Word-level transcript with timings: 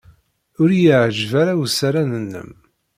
Ur 0.61 0.69
iyi-yeɛjib 0.71 1.31
ara 1.41 1.59
usaran-nnem. 1.63 2.51